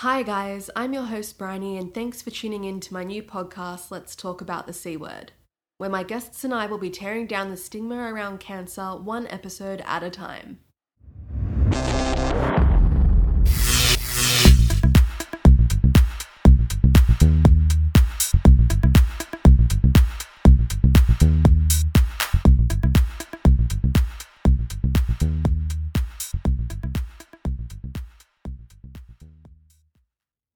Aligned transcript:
Hi, 0.00 0.22
guys, 0.22 0.70
I'm 0.74 0.94
your 0.94 1.02
host, 1.02 1.36
Briony, 1.36 1.76
and 1.76 1.92
thanks 1.92 2.22
for 2.22 2.30
tuning 2.30 2.64
in 2.64 2.80
to 2.80 2.94
my 2.94 3.04
new 3.04 3.22
podcast, 3.22 3.90
Let's 3.90 4.16
Talk 4.16 4.40
About 4.40 4.66
the 4.66 4.72
C 4.72 4.96
Word, 4.96 5.32
where 5.76 5.90
my 5.90 6.04
guests 6.04 6.42
and 6.42 6.54
I 6.54 6.64
will 6.64 6.78
be 6.78 6.88
tearing 6.88 7.26
down 7.26 7.50
the 7.50 7.56
stigma 7.58 8.10
around 8.10 8.40
cancer 8.40 8.96
one 8.96 9.26
episode 9.26 9.82
at 9.84 10.02
a 10.02 10.08
time. 10.08 10.60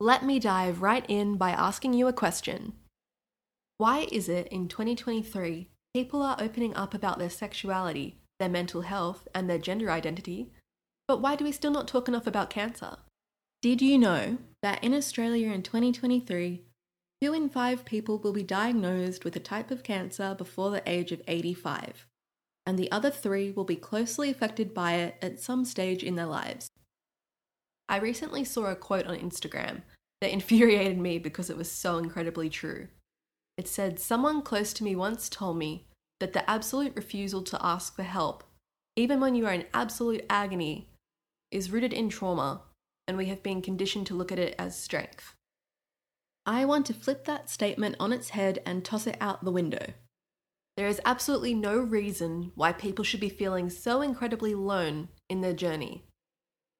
Let 0.05 0.23
me 0.23 0.39
dive 0.39 0.83
right 0.83 1.03
in 1.09 1.37
by 1.39 1.53
asking 1.53 1.95
you 1.95 2.09
a 2.09 2.13
question. 2.13 2.75
Why 3.79 4.07
is 4.13 4.29
it 4.29 4.49
in 4.49 4.69
2023 4.69 5.71
people 5.95 6.21
are 6.21 6.37
opening 6.39 6.77
up 6.77 6.93
about 6.93 7.19
their 7.19 7.31
sexuality, 7.31 8.19
their 8.39 8.51
mental 8.51 8.83
health, 8.83 9.27
and 9.35 9.49
their 9.49 9.57
gender 9.57 9.91
identity, 9.91 10.51
but 11.09 11.23
why 11.23 11.37
do 11.37 11.45
we 11.47 11.53
still 11.53 11.71
not 11.71 11.89
talk 11.89 12.07
enough 12.07 12.27
about 12.27 12.51
cancer? 12.51 12.99
Did 13.63 13.81
you 13.81 13.97
know 13.97 14.37
that 14.63 14.85
in 14.85 14.93
Australia 14.93 15.51
in 15.51 15.63
2023, 15.63 16.61
two 17.23 17.33
in 17.33 17.49
five 17.49 17.87
people 17.87 18.19
will 18.19 18.35
be 18.35 18.43
diagnosed 18.43 19.25
with 19.25 19.35
a 19.37 19.41
type 19.41 19.71
of 19.71 19.83
cancer 19.83 20.35
before 20.37 20.71
the 20.71 20.83
age 20.85 21.13
of 21.13 21.23
85, 21.27 22.07
and 22.67 22.79
the 22.79 22.93
other 22.93 23.11
three 23.11 23.53
will 23.53 23.65
be 23.65 23.75
closely 23.75 24.29
affected 24.29 24.75
by 24.75 24.97
it 24.97 25.17
at 25.23 25.41
some 25.41 25.65
stage 25.65 26.03
in 26.03 26.17
their 26.17 26.27
lives? 26.27 26.69
I 27.89 27.97
recently 27.97 28.45
saw 28.45 28.67
a 28.67 28.77
quote 28.77 29.07
on 29.07 29.17
Instagram 29.17 29.81
that 30.25 30.33
infuriated 30.33 30.97
me 30.97 31.19
because 31.19 31.51
it 31.51 31.57
was 31.57 31.71
so 31.71 31.99
incredibly 31.99 32.49
true. 32.49 32.89
It 33.59 33.69
said, 33.69 34.01
Someone 34.01 34.41
close 34.41 34.73
to 34.73 34.83
me 34.83 34.97
once 34.97 35.29
told 35.29 35.59
me 35.59 35.87
that 36.19 36.33
the 36.33 36.49
absolute 36.49 36.97
refusal 36.97 37.43
to 37.43 37.63
ask 37.63 37.95
for 37.95 38.05
help, 38.05 38.43
even 38.97 39.21
when 39.21 39.35
you 39.35 39.45
are 39.45 39.53
in 39.53 39.67
absolute 39.75 40.25
agony, 40.31 40.89
is 41.51 41.71
rooted 41.71 41.93
in 41.93 42.09
trauma, 42.09 42.63
and 43.07 43.19
we 43.19 43.27
have 43.27 43.43
been 43.43 43.61
conditioned 43.61 44.07
to 44.07 44.15
look 44.15 44.33
at 44.33 44.39
it 44.39 44.55
as 44.59 44.79
strength. 44.79 45.35
I 46.47 46.65
want 46.65 46.87
to 46.87 46.95
flip 46.95 47.27
that 47.27 47.51
statement 47.51 47.97
on 48.01 48.11
its 48.11 48.31
head 48.31 48.61
and 48.65 48.83
toss 48.83 49.07
it 49.07 49.19
out 49.21 49.45
the 49.45 49.53
window. 49.53 49.93
There 50.79 50.89
is 50.89 51.03
absolutely 51.05 51.53
no 51.53 51.77
reason 51.77 52.51
why 52.55 52.73
people 52.73 53.05
should 53.05 53.21
be 53.21 53.29
feeling 53.29 53.69
so 53.69 54.01
incredibly 54.01 54.53
alone 54.53 55.09
in 55.29 55.43
their 55.43 55.53
journey. 55.53 56.05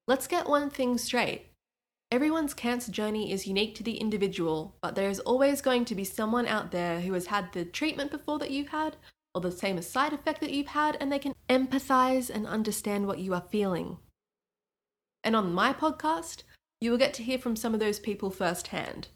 Let's 0.07 0.25
get 0.25 0.49
one 0.49 0.71
thing 0.71 0.97
straight. 0.97 1.51
Everyone's 2.15 2.53
cancer 2.53 2.93
journey 2.93 3.29
is 3.33 3.45
unique 3.45 3.75
to 3.75 3.83
the 3.83 3.97
individual, 3.97 4.77
but 4.81 4.95
there 4.95 5.09
is 5.09 5.19
always 5.19 5.59
going 5.59 5.83
to 5.83 5.95
be 5.95 6.05
someone 6.05 6.47
out 6.47 6.71
there 6.71 7.01
who 7.01 7.11
has 7.11 7.25
had 7.25 7.51
the 7.51 7.65
treatment 7.65 8.09
before 8.09 8.39
that 8.39 8.51
you've 8.51 8.69
had, 8.69 8.95
or 9.33 9.41
the 9.41 9.51
same 9.51 9.81
side 9.81 10.13
effect 10.13 10.39
that 10.39 10.53
you've 10.53 10.67
had, 10.67 10.95
and 11.01 11.11
they 11.11 11.19
can 11.19 11.33
empathize 11.49 12.29
and 12.29 12.47
understand 12.47 13.05
what 13.05 13.19
you 13.19 13.33
are 13.33 13.43
feeling. 13.51 13.97
And 15.25 15.35
on 15.35 15.53
my 15.53 15.73
podcast, 15.73 16.43
you 16.79 16.89
will 16.89 16.97
get 16.97 17.13
to 17.15 17.23
hear 17.23 17.37
from 17.37 17.57
some 17.57 17.73
of 17.73 17.81
those 17.81 17.99
people 17.99 18.29
firsthand. 18.29 19.09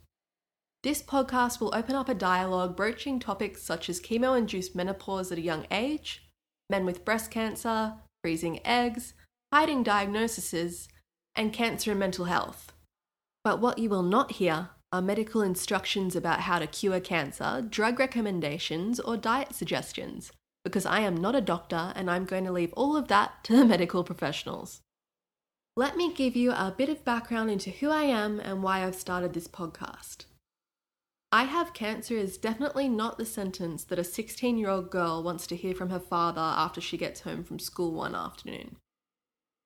This 0.83 1.01
podcast 1.01 1.61
will 1.61 1.73
open 1.73 1.95
up 1.95 2.09
a 2.09 2.13
dialogue 2.13 2.75
broaching 2.75 3.17
topics 3.17 3.63
such 3.63 3.87
as 3.87 4.01
chemo 4.01 4.37
induced 4.37 4.75
menopause 4.75 5.31
at 5.31 5.37
a 5.37 5.41
young 5.41 5.65
age, 5.71 6.27
men 6.69 6.85
with 6.85 7.05
breast 7.05 7.31
cancer, 7.31 7.93
freezing 8.21 8.59
eggs, 8.65 9.13
hiding 9.53 9.83
diagnoses, 9.83 10.89
and 11.33 11.53
cancer 11.53 11.91
and 11.91 11.99
mental 12.01 12.25
health. 12.25 12.73
But 13.49 13.61
what 13.61 13.79
you 13.79 13.89
will 13.89 14.03
not 14.03 14.33
hear 14.33 14.69
are 14.91 15.01
medical 15.01 15.41
instructions 15.41 16.15
about 16.15 16.41
how 16.41 16.59
to 16.59 16.67
cure 16.67 16.99
cancer, 16.99 17.65
drug 17.67 17.97
recommendations, 17.97 18.99
or 18.99 19.17
diet 19.17 19.55
suggestions, 19.55 20.31
because 20.63 20.85
I 20.85 20.99
am 20.99 21.17
not 21.17 21.33
a 21.33 21.41
doctor 21.41 21.91
and 21.95 22.11
I'm 22.11 22.25
going 22.25 22.43
to 22.43 22.51
leave 22.51 22.71
all 22.73 22.95
of 22.95 23.07
that 23.07 23.43
to 23.45 23.55
the 23.55 23.65
medical 23.65 24.03
professionals. 24.03 24.81
Let 25.75 25.97
me 25.97 26.13
give 26.13 26.35
you 26.35 26.51
a 26.51 26.75
bit 26.77 26.89
of 26.89 27.03
background 27.03 27.49
into 27.49 27.71
who 27.71 27.89
I 27.89 28.03
am 28.03 28.39
and 28.39 28.61
why 28.61 28.85
I've 28.85 28.93
started 28.93 29.33
this 29.33 29.47
podcast. 29.47 30.25
I 31.31 31.45
have 31.45 31.73
cancer 31.73 32.13
is 32.13 32.37
definitely 32.37 32.87
not 32.87 33.17
the 33.17 33.25
sentence 33.25 33.83
that 33.85 33.97
a 33.97 34.03
16 34.03 34.59
year 34.59 34.69
old 34.69 34.91
girl 34.91 35.23
wants 35.23 35.47
to 35.47 35.55
hear 35.55 35.73
from 35.73 35.89
her 35.89 35.99
father 35.99 36.39
after 36.39 36.81
she 36.81 36.97
gets 36.97 37.21
home 37.21 37.43
from 37.43 37.57
school 37.57 37.93
one 37.93 38.13
afternoon. 38.13 38.75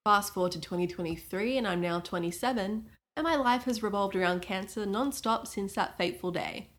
Fast 0.06 0.34
forward 0.34 0.54
to 0.54 0.62
2023, 0.62 1.58
and 1.58 1.68
I'm 1.68 1.82
now 1.82 2.00
27, 2.00 2.86
and 3.16 3.24
my 3.24 3.35
life 3.35 3.63
has 3.63 3.84
revolved 3.84 4.16
around 4.16 4.41
cancer 4.41 4.85
non-stop 4.85 5.47
since 5.47 5.74
that 5.74 5.97
fateful 5.97 6.31
day. 6.31 6.69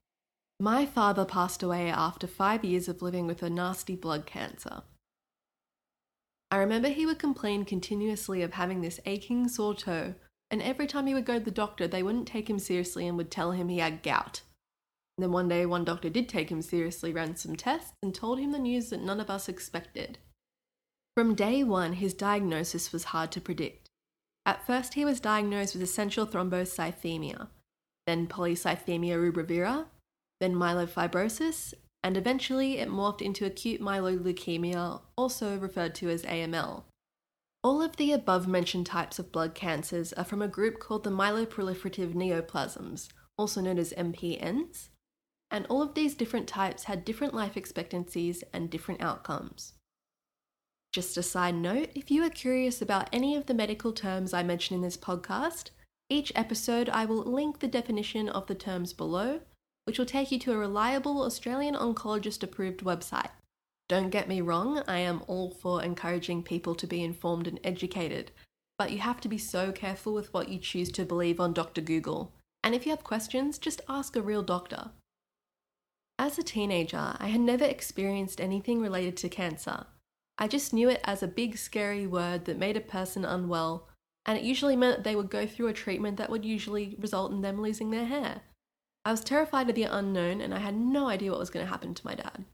My 0.60 0.86
father 0.86 1.24
passed 1.24 1.62
away 1.62 1.90
after 1.90 2.26
five 2.26 2.64
years 2.64 2.88
of 2.88 3.02
living 3.02 3.26
with 3.26 3.42
a 3.42 3.50
nasty 3.50 3.96
blood 3.96 4.26
cancer. 4.26 4.82
I 6.50 6.58
remember 6.58 6.88
he 6.88 7.06
would 7.06 7.18
complain 7.18 7.64
continuously 7.64 8.42
of 8.42 8.54
having 8.54 8.80
this 8.80 9.00
aching 9.06 9.48
sore 9.48 9.74
toe, 9.74 10.14
and 10.50 10.62
every 10.62 10.86
time 10.86 11.06
he 11.06 11.14
would 11.14 11.24
go 11.24 11.38
to 11.38 11.44
the 11.44 11.50
doctor, 11.50 11.88
they 11.88 12.02
wouldn't 12.02 12.28
take 12.28 12.48
him 12.48 12.60
seriously 12.60 13.08
and 13.08 13.16
would 13.16 13.30
tell 13.30 13.50
him 13.52 13.68
he 13.68 13.78
had 13.78 14.02
gout. 14.02 14.42
Then 15.18 15.32
one 15.32 15.48
day, 15.48 15.66
one 15.66 15.84
doctor 15.84 16.10
did 16.10 16.28
take 16.28 16.50
him 16.50 16.62
seriously, 16.62 17.12
ran 17.12 17.36
some 17.36 17.56
tests, 17.56 17.92
and 18.02 18.14
told 18.14 18.38
him 18.38 18.52
the 18.52 18.58
news 18.58 18.90
that 18.90 19.02
none 19.02 19.20
of 19.20 19.30
us 19.30 19.48
expected. 19.48 20.18
From 21.16 21.34
day 21.34 21.62
one, 21.62 21.94
his 21.94 22.14
diagnosis 22.14 22.92
was 22.92 23.04
hard 23.04 23.30
to 23.32 23.40
predict. 23.40 23.83
At 24.47 24.66
first, 24.66 24.94
he 24.94 25.05
was 25.05 25.21
diagnosed 25.21 25.75
with 25.75 25.82
essential 25.82 26.27
thrombocythemia, 26.27 27.49
then 28.06 28.27
polycythemia 28.27 29.32
rubra 29.32 29.87
then 30.41 30.55
myelofibrosis, 30.55 31.72
and 32.03 32.16
eventually 32.16 32.78
it 32.78 32.88
morphed 32.88 33.22
into 33.22 33.47
acute 33.47 33.81
myeloid 33.81 34.19
leukemia, 34.19 35.00
also 35.16 35.56
referred 35.56 35.94
to 35.94 36.10
as 36.10 36.22
AML. 36.25 36.84
All 37.62 37.81
of 37.81 37.97
the 37.97 38.12
above 38.12 38.47
mentioned 38.47 38.84
types 38.84 39.19
of 39.19 39.32
blood 39.32 39.55
cancers 39.55 40.12
are 40.12 40.25
from 40.25 40.43
a 40.43 40.49
group 40.49 40.81
called 40.81 41.05
the 41.05 41.11
myeloproliferative 41.11 42.12
neoplasms, 42.12 43.09
also 43.38 43.62
known 43.62 43.78
as 43.78 43.94
MPNs, 43.94 44.91
and 45.50 45.66
all 45.71 45.81
of 45.81 45.94
these 45.94 46.15
different 46.15 46.47
types 46.47 46.84
had 46.84 47.06
different 47.06 47.32
life 47.32 47.56
expectancies 47.56 48.44
and 48.53 48.69
different 48.69 49.00
outcomes. 49.00 49.72
Just 50.94 51.16
a 51.16 51.25
side 51.25 51.56
note 51.56 51.88
if 51.97 52.09
you 52.09 52.22
are 52.22 52.31
curious 52.31 52.81
about 52.81 53.09
any 53.12 53.34
of 53.34 53.47
the 53.47 53.53
medical 53.53 53.93
terms 53.93 54.32
I 54.32 54.44
mention 54.44 54.77
in 54.77 54.82
this 54.82 54.97
podcast, 54.97 55.71
each 56.09 56.31
episode 56.37 56.88
I 56.88 57.05
will 57.05 57.25
link 57.25 57.59
the 57.59 57.66
definition 57.66 58.28
of 58.28 58.47
the 58.47 58.55
terms 58.55 58.93
below, 58.93 59.41
which 59.87 59.99
will 59.99 60.06
take 60.06 60.31
you 60.31 60.38
to 60.38 60.53
a 60.53 60.56
reliable 60.56 61.22
Australian 61.22 61.75
oncologist 61.75 62.44
approved 62.44 62.84
website. 62.84 63.31
Don't 63.88 64.10
get 64.10 64.28
me 64.28 64.41
wrong, 64.41 64.84
I 64.87 64.99
am 64.99 65.25
all 65.27 65.50
for 65.50 65.82
encouraging 65.82 66.44
people 66.44 66.77
to 66.77 66.87
be 66.87 67.03
informed 67.03 67.49
and 67.49 67.59
educated, 67.65 68.31
but 68.78 68.93
you 68.93 68.99
have 68.99 69.21
to 69.22 69.28
be 69.28 69.37
so 69.37 69.72
careful 69.72 70.15
with 70.15 70.32
what 70.32 70.49
you 70.49 70.61
choose 70.61 70.93
to 70.93 71.05
believe 71.05 71.41
on 71.41 71.53
Dr. 71.53 71.81
Google. 71.81 72.32
And 72.62 72.72
if 72.72 72.87
you 72.87 72.91
have 72.91 73.03
questions, 73.03 73.59
just 73.59 73.81
ask 73.88 74.15
a 74.15 74.22
real 74.22 74.44
doctor. 74.44 74.93
As 76.21 76.38
a 76.38 76.44
teenager, 76.44 77.16
I 77.19 77.31
had 77.31 77.41
never 77.41 77.65
experienced 77.65 78.41
anything 78.41 78.81
related 78.81 79.16
to 79.16 79.28
cancer, 79.28 79.87
I 80.38 80.48
just 80.48 80.72
knew 80.72 80.88
it 80.88 81.00
as 81.04 81.22
a 81.22 81.28
big 81.28 81.56
scary 81.56 82.06
word 82.06 82.44
that 82.46 82.58
made 82.58 82.76
a 82.76 82.80
person 82.80 83.24
unwell, 83.24 83.88
and 84.26 84.38
it 84.38 84.44
usually 84.44 84.76
meant 84.76 85.04
they 85.04 85.16
would 85.16 85.30
go 85.30 85.46
through 85.46 85.68
a 85.68 85.72
treatment 85.72 86.16
that 86.16 86.30
would 86.30 86.44
usually 86.44 86.96
result 86.98 87.32
in 87.32 87.42
them 87.42 87.60
losing 87.60 87.90
their 87.90 88.06
hair. 88.06 88.42
I 89.04 89.10
was 89.10 89.22
terrified 89.22 89.68
of 89.68 89.74
the 89.74 89.82
unknown 89.84 90.40
and 90.40 90.54
I 90.54 90.58
had 90.58 90.76
no 90.76 91.08
idea 91.08 91.30
what 91.30 91.40
was 91.40 91.50
going 91.50 91.66
to 91.66 91.70
happen 91.70 91.92
to 91.92 92.06
my 92.06 92.14
dad. 92.14 92.44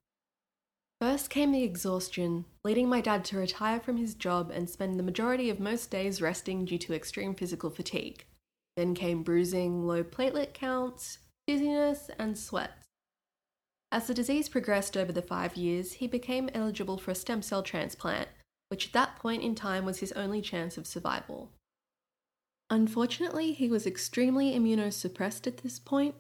First 1.01 1.31
came 1.31 1.53
the 1.53 1.63
exhaustion, 1.63 2.45
leading 2.65 2.89
my 2.89 3.01
dad 3.01 3.25
to 3.27 3.39
retire 3.39 3.81
from 3.81 3.97
his 3.97 4.15
job 4.15 4.51
and 4.51 4.69
spend 4.69 4.99
the 4.99 5.05
majority 5.05 5.49
of 5.49 5.61
most 5.61 5.91
days 5.91 6.21
resting 6.21 6.65
due 6.65 6.77
to 6.79 6.93
extreme 6.93 7.35
physical 7.35 7.71
fatigue. 7.71 8.27
Then 8.77 8.95
came 8.95 9.23
bruising, 9.23 9.87
low 9.87 10.03
platelet 10.03 10.53
counts, 10.53 11.19
dizziness, 11.47 12.11
and 12.19 12.37
sweat. 12.37 12.73
As 13.93 14.07
the 14.07 14.15
disease 14.15 14.49
progressed 14.49 14.97
over 14.97 15.11
the 15.11 15.23
five 15.23 15.57
years, 15.57 15.95
he 15.95 16.07
became 16.07 16.49
eligible 16.55 16.97
for 16.97 17.11
a 17.11 17.15
stem 17.15 17.43
cell 17.43 17.63
transplant, 17.63 18.29
which 18.69 18.87
at 18.87 18.93
that 18.93 19.17
point 19.17 19.43
in 19.43 19.55
time 19.55 19.85
was 19.85 19.99
his 19.99 20.13
only 20.13 20.41
chance 20.41 20.79
of 20.79 20.87
survival. 20.87 21.51
Unfortunately, 22.71 23.53
he 23.53 23.69
was 23.69 23.87
extremely 23.87 24.53
immunosuppressed 24.53 25.49
at 25.49 25.59
this 25.59 25.81
point, 25.81 26.15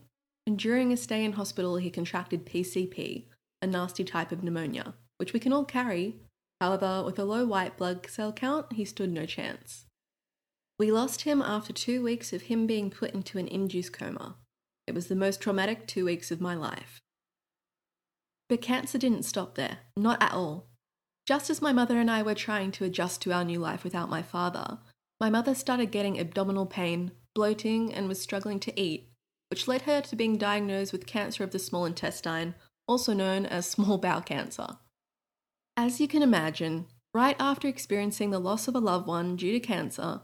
and 0.49 0.59
during 0.59 0.93
a 0.93 0.97
stay 0.97 1.25
in 1.25 1.35
hospital, 1.35 1.77
he 1.77 1.91
contracted 1.91 2.45
PCP, 2.45 3.27
a 3.63 3.67
nasty 3.69 4.03
type 4.03 4.33
of 4.33 4.43
pneumonia, 4.43 4.95
which 5.19 5.33
we 5.33 5.39
can 5.39 5.53
all 5.53 5.65
carry. 5.65 6.17
However, 6.61 7.05
with 7.05 7.21
a 7.21 7.25
low 7.25 7.47
white 7.47 7.77
blood 7.77 8.05
cell 8.11 8.33
count, 8.33 8.73
he 8.73 8.85
stood 8.85 9.13
no 9.13 9.27
chance. 9.27 9.85
We 10.77 10.91
lost 10.91 11.23
him 11.23 11.41
after 11.41 11.73
two 11.73 12.03
weeks 12.03 12.33
of 12.33 12.43
him 12.43 12.67
being 12.67 12.91
put 12.91 13.13
into 13.13 13.39
an 13.39 13.47
induced 13.47 13.93
coma. 13.93 14.35
It 14.89 14.95
was 14.95 15.07
the 15.07 15.15
most 15.15 15.41
traumatic 15.41 15.87
two 15.87 16.05
weeks 16.05 16.33
of 16.33 16.41
my 16.41 16.55
life. 16.57 17.01
But 18.51 18.61
cancer 18.61 18.99
didn't 18.99 19.23
stop 19.23 19.55
there, 19.55 19.79
not 19.97 20.21
at 20.21 20.33
all. 20.33 20.67
Just 21.25 21.51
as 21.51 21.63
my 21.63 21.73
mother 21.73 22.01
and 22.01 22.11
I 22.11 22.23
were 22.23 22.35
trying 22.35 22.73
to 22.73 22.85
adjust 22.85 23.23
to 23.23 23.33
our 23.33 23.45
new 23.45 23.61
life 23.61 23.85
without 23.85 24.11
my 24.11 24.23
father, 24.23 24.79
my 25.21 25.31
mother 25.31 25.55
started 25.55 25.93
getting 25.93 26.19
abdominal 26.19 26.67
pain, 26.67 27.13
bloating, 27.33 27.95
and 27.95 28.09
was 28.09 28.21
struggling 28.21 28.59
to 28.59 28.79
eat, 28.79 29.09
which 29.51 29.69
led 29.69 29.83
her 29.83 30.01
to 30.01 30.17
being 30.17 30.37
diagnosed 30.37 30.91
with 30.91 31.07
cancer 31.07 31.45
of 31.45 31.53
the 31.53 31.61
small 31.61 31.85
intestine, 31.85 32.57
also 32.89 33.13
known 33.13 33.47
as 33.47 33.67
small 33.71 33.99
bowel 33.99 34.21
cancer. 34.21 34.79
As 35.77 36.01
you 36.01 36.09
can 36.09 36.21
imagine, 36.21 36.87
right 37.15 37.37
after 37.39 37.69
experiencing 37.69 38.31
the 38.31 38.41
loss 38.41 38.67
of 38.67 38.75
a 38.75 38.81
loved 38.81 39.07
one 39.07 39.37
due 39.37 39.53
to 39.53 39.61
cancer, 39.61 40.23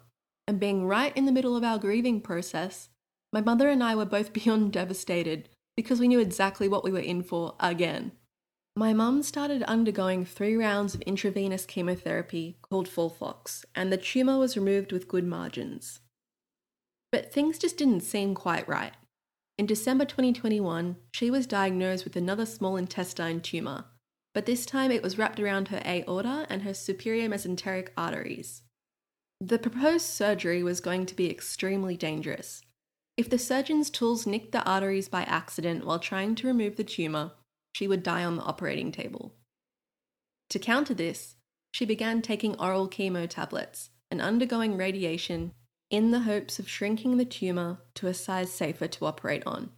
and 0.49 0.58
being 0.58 0.84
right 0.84 1.17
in 1.17 1.26
the 1.26 1.32
middle 1.32 1.56
of 1.56 1.62
our 1.62 1.78
grieving 1.78 2.20
process, 2.20 2.88
my 3.32 3.40
mother 3.40 3.69
and 3.69 3.84
I 3.84 3.94
were 3.94 4.05
both 4.05 4.32
beyond 4.32 4.73
devastated 4.73 5.49
because 5.76 6.00
we 6.00 6.08
knew 6.08 6.19
exactly 6.19 6.69
what 6.69 6.84
we 6.84 6.90
were 6.90 6.99
in 6.99 7.23
for 7.23 7.55
again. 7.61 8.12
My 8.75 8.93
mum 8.93 9.23
started 9.23 9.62
undergoing 9.62 10.25
three 10.25 10.55
rounds 10.55 10.94
of 10.94 11.00
intravenous 11.02 11.64
chemotherapy 11.64 12.58
called 12.62 12.88
Folfox, 12.88 13.64
and 13.75 13.90
the 13.90 13.96
tumour 13.96 14.38
was 14.38 14.56
removed 14.56 14.93
with 14.93 15.08
good 15.08 15.25
margins. 15.25 16.00
But 17.11 17.32
things 17.32 17.58
just 17.58 17.78
didn't 17.78 18.02
seem 18.02 18.34
quite 18.34 18.69
right. 18.69 18.93
In 19.56 19.64
December 19.64 20.05
2021, 20.05 20.96
she 21.12 21.31
was 21.31 21.46
diagnosed 21.46 22.05
with 22.05 22.17
another 22.17 22.44
small 22.44 22.76
intestine 22.76 23.40
tumour, 23.40 23.87
but 24.34 24.44
this 24.44 24.67
time 24.67 24.90
it 24.90 25.02
was 25.02 25.17
wrapped 25.17 25.40
around 25.40 25.69
her 25.69 25.81
aorta 25.87 26.44
and 26.50 26.61
her 26.61 26.75
superior 26.75 27.31
mesenteric 27.31 27.88
arteries. 27.96 28.61
The 29.40 29.58
proposed 29.58 30.05
surgery 30.05 30.62
was 30.62 30.81
going 30.81 31.06
to 31.06 31.17
be 31.17 31.31
extremely 31.31 31.96
dangerous. 31.96 32.61
If 33.16 33.30
the 33.30 33.38
surgeon's 33.38 33.88
tools 33.88 34.26
nicked 34.26 34.52
the 34.52 34.64
arteries 34.64 35.08
by 35.08 35.22
accident 35.22 35.86
while 35.86 35.98
trying 35.98 36.34
to 36.36 36.46
remove 36.46 36.76
the 36.76 36.84
tumour, 36.84 37.32
she 37.74 37.88
would 37.88 38.02
die 38.02 38.24
on 38.24 38.36
the 38.36 38.42
operating 38.42 38.92
table. 38.92 39.34
To 40.50 40.58
counter 40.58 40.94
this, 40.94 41.36
she 41.72 41.84
began 41.84 42.22
taking 42.22 42.58
oral 42.60 42.88
chemo 42.88 43.28
tablets 43.28 43.90
and 44.10 44.20
undergoing 44.20 44.76
radiation 44.76 45.52
in 45.90 46.10
the 46.10 46.20
hopes 46.20 46.58
of 46.58 46.68
shrinking 46.68 47.16
the 47.16 47.24
tumour 47.24 47.78
to 47.94 48.06
a 48.06 48.14
size 48.14 48.52
safer 48.52 48.88
to 48.88 49.06
operate 49.06 49.42
on. 49.46 49.70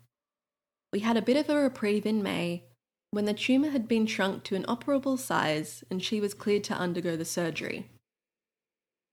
We 0.92 1.00
had 1.00 1.16
a 1.16 1.22
bit 1.22 1.36
of 1.36 1.48
a 1.48 1.60
reprieve 1.60 2.06
in 2.06 2.22
May 2.22 2.64
when 3.10 3.24
the 3.24 3.34
tumour 3.34 3.70
had 3.70 3.88
been 3.88 4.06
shrunk 4.06 4.42
to 4.44 4.56
an 4.56 4.64
operable 4.64 5.18
size 5.18 5.84
and 5.90 6.02
she 6.02 6.20
was 6.20 6.34
cleared 6.34 6.64
to 6.64 6.74
undergo 6.74 7.16
the 7.16 7.24
surgery. 7.24 7.90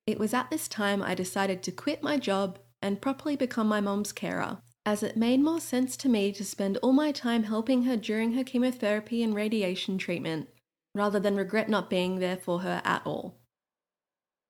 It 0.07 0.19
was 0.19 0.33
at 0.33 0.50
this 0.50 0.68
time 0.68 1.01
I 1.01 1.16
decided 1.16 1.63
to 1.63 1.72
quit 1.72 2.04
my 2.04 2.18
job 2.18 2.60
and 2.86 3.02
properly 3.02 3.36
become 3.36 3.68
my 3.68 3.82
mom's 3.82 4.12
carer, 4.12 4.60
as 4.86 5.02
it 5.02 5.18
made 5.18 5.40
more 5.40 5.60
sense 5.60 5.98
to 5.98 6.08
me 6.08 6.32
to 6.32 6.46
spend 6.46 6.78
all 6.78 6.94
my 6.94 7.12
time 7.12 7.44
helping 7.44 7.84
her 7.84 7.98
during 7.98 8.34
her 8.34 8.44
chemotherapy 8.44 9.24
and 9.24 9.34
radiation 9.34 9.98
treatment 9.98 10.48
rather 10.94 11.20
than 11.20 11.36
regret 11.36 11.68
not 11.68 11.90
being 11.90 12.20
there 12.20 12.38
for 12.38 12.60
her 12.60 12.82
at 12.86 13.02
all. 13.06 13.40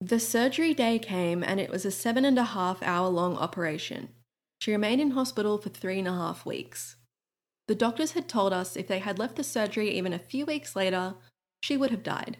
The 0.01 0.19
surgery 0.19 0.73
day 0.73 0.99
came 0.99 1.43
and 1.43 1.59
it 1.59 1.71
was 1.71 1.85
a 1.85 1.91
seven 1.91 2.25
and 2.25 2.37
a 2.37 2.43
half 2.43 2.83
hour 2.83 3.07
long 3.07 3.37
operation. 3.37 4.09
She 4.59 4.71
remained 4.71 5.01
in 5.01 5.11
hospital 5.11 5.57
for 5.57 5.69
three 5.69 5.99
and 5.99 6.07
a 6.07 6.11
half 6.11 6.45
weeks. 6.45 6.97
The 7.67 7.73
doctors 7.73 8.11
had 8.11 8.27
told 8.27 8.51
us 8.51 8.75
if 8.75 8.87
they 8.87 8.99
had 8.99 9.17
left 9.17 9.37
the 9.37 9.43
surgery 9.43 9.89
even 9.91 10.13
a 10.13 10.19
few 10.19 10.45
weeks 10.45 10.75
later, 10.75 11.15
she 11.63 11.77
would 11.77 11.89
have 11.89 12.03
died. 12.03 12.37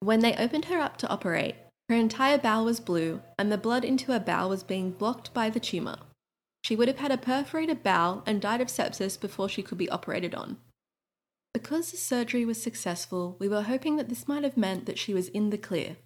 When 0.00 0.20
they 0.20 0.34
opened 0.36 0.66
her 0.66 0.78
up 0.78 0.96
to 0.98 1.08
operate, 1.08 1.56
her 1.88 1.94
entire 1.94 2.38
bowel 2.38 2.64
was 2.64 2.80
blue 2.80 3.22
and 3.38 3.50
the 3.50 3.58
blood 3.58 3.84
into 3.84 4.12
her 4.12 4.20
bowel 4.20 4.48
was 4.48 4.62
being 4.62 4.90
blocked 4.90 5.32
by 5.32 5.50
the 5.50 5.60
tumour. 5.60 5.98
She 6.64 6.74
would 6.74 6.88
have 6.88 6.98
had 6.98 7.12
a 7.12 7.18
perforated 7.18 7.82
bowel 7.82 8.24
and 8.26 8.40
died 8.40 8.60
of 8.60 8.68
sepsis 8.68 9.20
before 9.20 9.48
she 9.48 9.62
could 9.62 9.78
be 9.78 9.88
operated 9.88 10.34
on. 10.34 10.56
Because 11.54 11.90
the 11.90 11.96
surgery 11.96 12.44
was 12.44 12.60
successful, 12.60 13.36
we 13.38 13.48
were 13.48 13.62
hoping 13.62 13.96
that 13.96 14.08
this 14.08 14.26
might 14.26 14.42
have 14.42 14.56
meant 14.56 14.84
that 14.86 14.98
she 14.98 15.14
was 15.14 15.28
in 15.28 15.50
the 15.50 15.56
clear. 15.56 15.96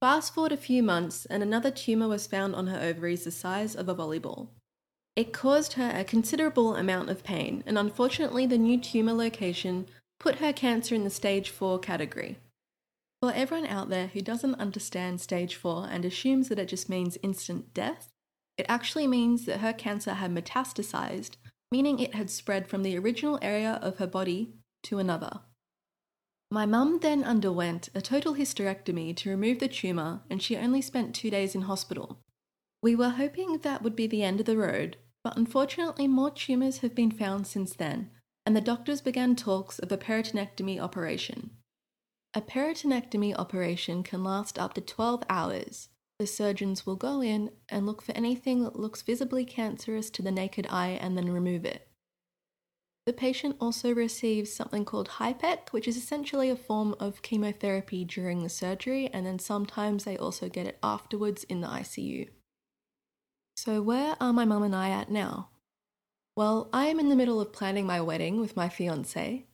Fast 0.00 0.32
forward 0.32 0.52
a 0.52 0.56
few 0.56 0.82
months, 0.82 1.26
and 1.26 1.42
another 1.42 1.70
tumour 1.70 2.08
was 2.08 2.26
found 2.26 2.54
on 2.54 2.68
her 2.68 2.80
ovaries 2.80 3.24
the 3.24 3.30
size 3.30 3.76
of 3.76 3.88
a 3.88 3.94
volleyball. 3.94 4.48
It 5.16 5.34
caused 5.34 5.74
her 5.74 5.92
a 5.94 6.04
considerable 6.04 6.76
amount 6.76 7.10
of 7.10 7.24
pain, 7.24 7.62
and 7.66 7.76
unfortunately, 7.76 8.46
the 8.46 8.56
new 8.56 8.78
tumour 8.80 9.12
location 9.12 9.86
put 10.18 10.36
her 10.36 10.52
cancer 10.52 10.94
in 10.94 11.04
the 11.04 11.10
stage 11.10 11.50
4 11.50 11.78
category. 11.80 12.38
For 13.22 13.32
everyone 13.32 13.66
out 13.66 13.90
there 13.90 14.06
who 14.06 14.22
doesn't 14.22 14.54
understand 14.54 15.20
stage 15.20 15.54
4 15.54 15.88
and 15.90 16.04
assumes 16.06 16.48
that 16.48 16.58
it 16.58 16.68
just 16.68 16.88
means 16.88 17.18
instant 17.22 17.74
death, 17.74 18.08
it 18.56 18.64
actually 18.68 19.06
means 19.06 19.44
that 19.44 19.60
her 19.60 19.74
cancer 19.74 20.14
had 20.14 20.34
metastasized, 20.34 21.36
meaning 21.70 21.98
it 21.98 22.14
had 22.14 22.30
spread 22.30 22.66
from 22.66 22.82
the 22.82 22.96
original 22.96 23.38
area 23.42 23.78
of 23.82 23.98
her 23.98 24.06
body 24.06 24.54
to 24.84 24.98
another. 24.98 25.40
My 26.50 26.64
mum 26.66 26.98
then 27.00 27.22
underwent 27.22 27.90
a 27.94 28.00
total 28.00 28.34
hysterectomy 28.34 29.14
to 29.16 29.30
remove 29.30 29.58
the 29.58 29.68
tumour, 29.68 30.22
and 30.30 30.42
she 30.42 30.56
only 30.56 30.80
spent 30.80 31.14
two 31.14 31.30
days 31.30 31.54
in 31.54 31.62
hospital. 31.62 32.20
We 32.82 32.96
were 32.96 33.10
hoping 33.10 33.58
that 33.58 33.82
would 33.82 33.94
be 33.94 34.06
the 34.06 34.22
end 34.22 34.40
of 34.40 34.46
the 34.46 34.56
road, 34.56 34.96
but 35.22 35.36
unfortunately, 35.36 36.08
more 36.08 36.30
tumours 36.30 36.78
have 36.78 36.94
been 36.94 37.10
found 37.10 37.46
since 37.46 37.74
then, 37.74 38.10
and 38.46 38.56
the 38.56 38.62
doctors 38.62 39.02
began 39.02 39.36
talks 39.36 39.78
of 39.78 39.92
a 39.92 39.98
peritonectomy 39.98 40.80
operation. 40.80 41.50
A 42.32 42.40
peritonectomy 42.40 43.34
operation 43.36 44.04
can 44.04 44.22
last 44.22 44.58
up 44.58 44.74
to 44.74 44.80
12 44.80 45.24
hours. 45.28 45.88
The 46.20 46.28
surgeons 46.28 46.86
will 46.86 46.96
go 46.96 47.20
in 47.20 47.50
and 47.68 47.86
look 47.86 48.02
for 48.02 48.12
anything 48.12 48.62
that 48.62 48.78
looks 48.78 49.02
visibly 49.02 49.44
cancerous 49.44 50.10
to 50.10 50.22
the 50.22 50.30
naked 50.30 50.66
eye 50.70 50.98
and 51.00 51.16
then 51.16 51.32
remove 51.32 51.64
it. 51.64 51.88
The 53.06 53.12
patient 53.12 53.56
also 53.58 53.92
receives 53.92 54.52
something 54.52 54.84
called 54.84 55.08
HIPEC, 55.18 55.72
which 55.72 55.88
is 55.88 55.96
essentially 55.96 56.50
a 56.50 56.56
form 56.56 56.94
of 57.00 57.22
chemotherapy 57.22 58.04
during 58.04 58.42
the 58.42 58.48
surgery, 58.48 59.08
and 59.12 59.26
then 59.26 59.40
sometimes 59.40 60.04
they 60.04 60.16
also 60.16 60.48
get 60.48 60.66
it 60.66 60.78
afterwards 60.82 61.42
in 61.44 61.62
the 61.62 61.66
ICU. 61.66 62.28
So, 63.56 63.82
where 63.82 64.16
are 64.20 64.32
my 64.32 64.44
mum 64.44 64.62
and 64.62 64.76
I 64.76 64.90
at 64.90 65.10
now? 65.10 65.48
Well, 66.36 66.68
I 66.72 66.86
am 66.86 67.00
in 67.00 67.08
the 67.08 67.16
middle 67.16 67.40
of 67.40 67.52
planning 67.52 67.86
my 67.86 68.00
wedding 68.00 68.38
with 68.38 68.54
my 68.54 68.68
fiance, 68.68 69.46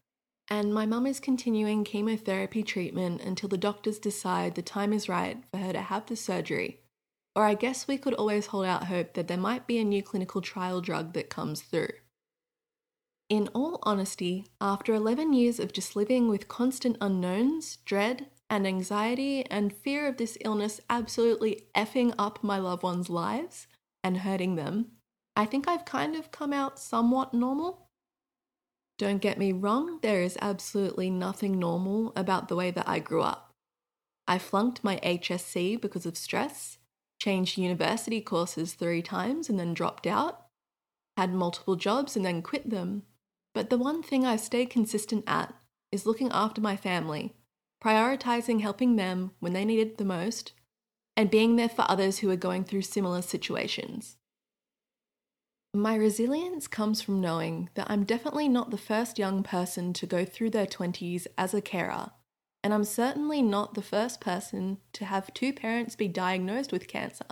and 0.49 0.73
my 0.73 0.87
mum 0.87 1.07
is 1.07 1.21
continuing 1.21 1.85
chemotherapy 1.85 2.63
treatment 2.63 3.21
until 3.21 3.49
the 3.49 3.59
doctors 3.59 3.99
decide 3.99 4.55
the 4.55 4.63
time 4.63 4.93
is 4.93 5.09
right 5.09 5.43
for 5.51 5.59
her 5.59 5.73
to 5.73 5.81
have 5.81 6.07
the 6.07 6.17
surgery. 6.17 6.81
Or 7.35 7.45
I 7.45 7.55
guess 7.55 7.87
we 7.89 7.99
could 7.99 8.15
always 8.15 8.47
hold 8.47 8.67
out 8.67 8.85
hope 8.85 9.15
that 9.15 9.29
there 9.29 9.37
might 9.37 9.67
be 9.67 9.79
a 9.79 9.85
new 9.85 10.03
clinical 10.03 10.41
trial 10.41 10.81
drug 10.81 11.13
that 11.15 11.29
comes 11.29 11.63
through. 11.63 11.91
In 13.29 13.49
all 13.49 13.81
honesty, 13.83 14.47
after 14.61 14.95
11 14.95 15.33
years 15.33 15.59
of 15.59 15.73
just 15.73 15.97
living 15.97 16.29
with 16.29 16.47
constant 16.47 16.97
unknowns, 17.01 17.77
dread, 17.85 18.27
and 18.49 18.67
anxiety, 18.67 19.45
and 19.47 19.77
fear 19.77 20.07
of 20.07 20.17
this 20.17 20.39
illness 20.43 20.81
absolutely 20.89 21.67
effing 21.75 22.15
up 22.19 22.45
my 22.45 22.59
loved 22.59 22.85
ones' 22.85 23.11
lives 23.11 23.67
and 24.05 24.19
hurting 24.19 24.55
them, 24.55 24.93
I 25.35 25.45
think 25.45 25.67
I've 25.67 25.85
kind 25.85 26.15
of 26.15 26.31
come 26.31 26.53
out 26.53 26.79
somewhat 26.79 27.35
normal. 27.35 27.86
Don't 28.99 29.19
get 29.19 29.39
me 29.39 29.53
wrong, 29.53 29.99
there 30.01 30.23
is 30.23 30.39
absolutely 30.41 31.11
nothing 31.11 31.59
normal 31.59 32.13
about 32.17 32.49
the 32.49 32.57
way 32.57 32.71
that 32.71 32.89
I 32.89 32.99
grew 32.99 33.23
up. 33.23 33.53
I 34.27 34.39
flunked 34.39 34.83
my 34.83 34.99
HSC 35.03 35.81
because 35.81 36.07
of 36.07 36.17
stress, 36.17 36.79
changed 37.21 37.59
university 37.59 38.21
courses 38.21 38.75
three 38.75 39.03
times 39.03 39.49
and 39.49 39.59
then 39.59 39.75
dropped 39.75 40.07
out, 40.07 40.47
had 41.17 41.33
multiple 41.33 41.77
jobs 41.77 42.17
and 42.17 42.25
then 42.25 42.43
quit 42.43 42.71
them, 42.71 43.03
but 43.55 43.71
the 43.71 43.79
one 43.79 44.03
thing 44.03 44.25
I've 44.25 44.41
stayed 44.41 44.71
consistent 44.71 45.25
at 45.27 45.55
is 45.93 46.07
looking 46.07 46.31
after 46.33 46.61
my 46.61 46.77
family, 46.77 47.35
prioritizing 47.83 48.61
helping 48.63 48.97
them 48.97 49.33
when 49.41 49.53
they 49.53 49.65
need 49.65 49.81
it 49.81 49.99
the 49.99 50.05
most, 50.05 50.53
and 51.17 51.31
being 51.31 51.57
there 51.57 51.69
for 51.69 51.85
others 51.89 52.19
who 52.19 52.31
are 52.31 52.37
going 52.37 52.65
through 52.65 52.83
similar 52.83 53.23
situations. 53.23 54.17
My 55.77 55.95
resilience 55.95 56.69
comes 56.69 57.03
from 57.03 57.21
knowing 57.21 57.69
that 57.75 57.91
I'm 57.91 58.05
definitely 58.05 58.49
not 58.49 58.71
the 58.71 58.79
first 58.79 59.19
young 59.19 59.43
person 59.43 59.93
to 59.93 60.07
go 60.07 60.25
through 60.25 60.49
their 60.49 60.65
20s 60.65 61.27
as 61.37 61.53
a 61.53 61.61
carer, 61.61 62.13
and 62.65 62.73
I'm 62.73 62.83
certainly 62.83 63.43
not 63.43 63.75
the 63.75 63.83
first 63.83 64.19
person 64.19 64.79
to 64.95 65.05
have 65.05 65.35
two 65.35 65.53
parents 65.53 65.95
be 65.95 66.09
diagnosed 66.09 66.73
with 66.73 66.89
cancer. 66.89 67.27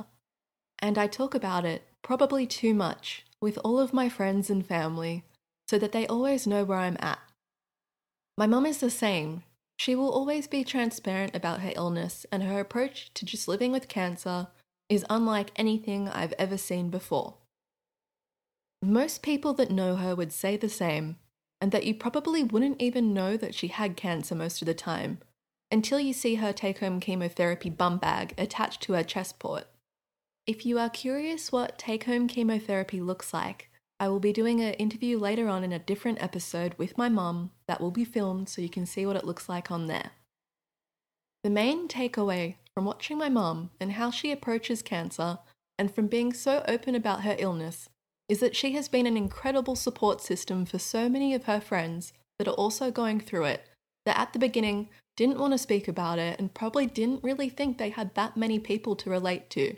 And 0.79 0.99
I 0.99 1.07
talk 1.07 1.35
about 1.35 1.65
it, 1.65 1.85
probably 2.03 2.47
too 2.47 2.75
much, 2.75 3.25
with 3.41 3.59
all 3.65 3.81
of 3.81 3.95
my 3.95 4.11
friends 4.11 4.51
and 4.51 4.65
family 4.67 5.25
so 5.67 5.79
that 5.79 5.93
they 5.93 6.07
always 6.07 6.47
know 6.47 6.65
where 6.65 6.81
I'm 6.81 6.99
at. 7.01 7.21
My 8.37 8.47
mum 8.47 8.67
is 8.67 8.77
the 8.77 8.91
same. 8.91 9.45
She 9.79 9.95
will 9.95 10.11
always 10.11 10.47
be 10.47 10.65
transparent 10.65 11.35
about 11.35 11.61
her 11.61 11.73
illness, 11.75 12.27
and 12.31 12.43
her 12.43 12.61
approach 12.61 13.11
to 13.15 13.25
just 13.25 13.49
living 13.49 13.73
with 13.73 13.89
cancer 13.89 14.49
is 14.91 15.07
unlike 15.09 15.51
anything 15.57 16.11
I've 16.11 16.35
ever 16.39 16.59
seen 16.59 16.91
before. 16.91 17.39
Most 18.85 19.23
people 19.23 19.55
that 19.55 19.71
know 19.71 19.97
her 19.97 20.15
would 20.15 20.31
say 20.31 20.59
the 20.59 20.69
same, 20.69 21.17
and 21.59 21.73
that 21.73 21.87
you 21.87 21.95
probably 21.95 22.45
wouldn't 22.45 22.83
even 22.83 23.15
know 23.15 23.35
that 23.35 23.55
she 23.55 23.69
had 23.69 23.97
cancer 23.97 24.35
most 24.35 24.61
of 24.61 24.67
the 24.67 24.75
time 24.75 25.21
until 25.71 25.99
you 25.99 26.13
see 26.13 26.35
her 26.35 26.53
take 26.53 26.81
home 26.81 27.01
chemotherapy 27.01 27.71
bum 27.71 27.97
bag 27.97 28.35
attached 28.37 28.83
to 28.83 28.93
her 28.93 29.03
chest 29.03 29.39
port. 29.39 29.65
If 30.47 30.67
you 30.67 30.79
are 30.79 30.91
curious 30.91 31.51
what 31.51 31.79
take 31.79 32.05
home 32.05 32.29
chemotherapy 32.29 33.01
looks 33.01 33.33
like, 33.33 33.71
I 33.99 34.09
will 34.09 34.21
be 34.21 34.35
doing 34.35 34.61
an 34.61 34.75
interview 34.75 35.19
later 35.19 35.49
on 35.49 35.65
in 35.65 35.73
a 35.73 35.79
different 35.79 36.23
episode 36.23 36.75
with 36.77 36.99
my 36.99 37.09
mum 37.09 37.53
that 37.67 37.81
will 37.81 37.91
be 37.91 38.05
filmed 38.05 38.51
so 38.51 38.61
you 38.61 38.69
can 38.69 38.85
see 38.85 39.07
what 39.07 39.17
it 39.17 39.25
looks 39.25 39.49
like 39.49 39.71
on 39.71 39.87
there. 39.87 40.11
The 41.43 41.49
main 41.49 41.89
takeaway 41.89 42.57
from 42.75 42.85
watching 42.85 43.17
my 43.17 43.31
mum 43.31 43.71
and 43.81 43.93
how 43.93 44.11
she 44.11 44.31
approaches 44.31 44.83
cancer 44.83 45.39
and 45.79 45.93
from 45.93 46.07
being 46.07 46.35
so 46.35 46.63
open 46.69 46.95
about 46.95 47.23
her 47.23 47.37
illness 47.39 47.89
is 48.29 48.41
that 48.41 48.57
she 48.57 48.73
has 48.73 48.89
been 48.89 49.07
an 49.07 49.17
incredible 49.17 49.77
support 49.77 50.21
system 50.21 50.65
for 50.65 50.79
so 50.79 51.09
many 51.09 51.35
of 51.35 51.45
her 51.45 51.61
friends 51.61 52.13
that 52.39 52.49
are 52.49 52.55
also 52.55 52.91
going 52.91 53.21
through 53.21 53.45
it 53.45 53.67
that 54.05 54.19
at 54.19 54.33
the 54.33 54.39
beginning 54.39 54.89
didn't 55.17 55.39
want 55.39 55.53
to 55.53 55.59
speak 55.59 55.89
about 55.89 56.19
it 56.19 56.39
and 56.39 56.55
probably 56.55 56.87
didn't 56.87 57.23
really 57.23 57.49
think 57.49 57.79
they 57.79 57.91
had 57.91 58.15
that 58.15 58.37
many 58.37 58.59
people 58.59 58.97
to 58.97 59.11
relate 59.11 59.49
to. 59.51 59.77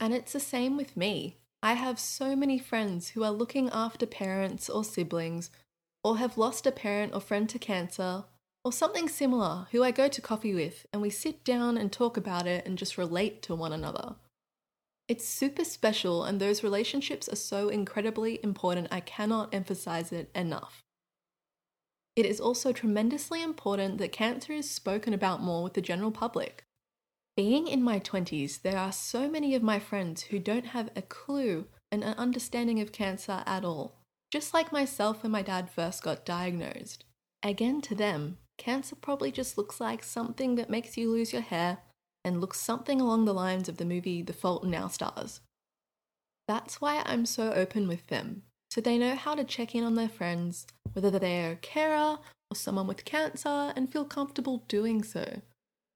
And 0.00 0.14
it's 0.14 0.32
the 0.32 0.40
same 0.40 0.76
with 0.76 0.96
me. 0.96 1.38
I 1.62 1.74
have 1.74 1.98
so 1.98 2.36
many 2.36 2.58
friends 2.58 3.10
who 3.10 3.24
are 3.24 3.30
looking 3.30 3.70
after 3.70 4.06
parents 4.06 4.68
or 4.68 4.84
siblings, 4.84 5.50
or 6.02 6.18
have 6.18 6.36
lost 6.36 6.66
a 6.66 6.72
parent 6.72 7.14
or 7.14 7.20
friend 7.20 7.48
to 7.48 7.58
cancer, 7.58 8.24
or 8.64 8.72
something 8.72 9.08
similar, 9.08 9.66
who 9.72 9.82
I 9.82 9.90
go 9.90 10.08
to 10.08 10.20
coffee 10.20 10.54
with, 10.54 10.86
and 10.92 11.00
we 11.00 11.10
sit 11.10 11.44
down 11.44 11.78
and 11.78 11.90
talk 11.90 12.16
about 12.16 12.46
it 12.46 12.66
and 12.66 12.76
just 12.76 12.98
relate 12.98 13.42
to 13.42 13.54
one 13.54 13.72
another. 13.72 14.16
It's 15.06 15.28
super 15.28 15.64
special, 15.64 16.24
and 16.24 16.40
those 16.40 16.62
relationships 16.62 17.28
are 17.28 17.36
so 17.36 17.68
incredibly 17.68 18.42
important, 18.42 18.88
I 18.90 19.00
cannot 19.00 19.54
emphasize 19.54 20.12
it 20.12 20.30
enough. 20.34 20.82
It 22.16 22.24
is 22.24 22.40
also 22.40 22.72
tremendously 22.72 23.42
important 23.42 23.98
that 23.98 24.12
cancer 24.12 24.52
is 24.52 24.70
spoken 24.70 25.12
about 25.12 25.42
more 25.42 25.64
with 25.64 25.74
the 25.74 25.82
general 25.82 26.10
public. 26.10 26.64
Being 27.36 27.66
in 27.66 27.82
my 27.82 27.98
20s, 27.98 28.62
there 28.62 28.78
are 28.78 28.92
so 28.92 29.28
many 29.28 29.54
of 29.54 29.62
my 29.62 29.78
friends 29.78 30.22
who 30.22 30.38
don't 30.38 30.66
have 30.66 30.90
a 30.94 31.02
clue 31.02 31.66
and 31.90 32.02
an 32.02 32.14
understanding 32.14 32.80
of 32.80 32.92
cancer 32.92 33.42
at 33.44 33.64
all, 33.64 34.00
just 34.30 34.54
like 34.54 34.72
myself 34.72 35.22
when 35.22 35.32
my 35.32 35.42
dad 35.42 35.68
first 35.68 36.02
got 36.02 36.24
diagnosed. 36.24 37.04
Again, 37.42 37.82
to 37.82 37.94
them, 37.94 38.38
cancer 38.56 38.96
probably 38.96 39.32
just 39.32 39.58
looks 39.58 39.80
like 39.80 40.02
something 40.02 40.54
that 40.54 40.70
makes 40.70 40.96
you 40.96 41.10
lose 41.10 41.32
your 41.32 41.42
hair 41.42 41.78
and 42.24 42.40
looks 42.40 42.60
something 42.60 43.00
along 43.00 43.24
the 43.24 43.34
lines 43.34 43.68
of 43.68 43.76
the 43.76 43.84
movie 43.84 44.22
The 44.22 44.32
Fault 44.32 44.64
in 44.64 44.74
Our 44.74 44.88
Stars. 44.88 45.40
That's 46.48 46.80
why 46.80 47.02
I'm 47.06 47.26
so 47.26 47.52
open 47.52 47.88
with 47.88 48.06
them, 48.08 48.42
so 48.70 48.80
they 48.80 48.98
know 48.98 49.14
how 49.14 49.34
to 49.34 49.44
check 49.44 49.74
in 49.74 49.84
on 49.84 49.94
their 49.94 50.08
friends, 50.08 50.66
whether 50.92 51.10
they're 51.10 51.52
a 51.52 51.56
carer 51.56 52.18
or 52.50 52.56
someone 52.56 52.86
with 52.86 53.04
cancer, 53.04 53.72
and 53.76 53.90
feel 53.90 54.04
comfortable 54.04 54.64
doing 54.68 55.02
so. 55.02 55.40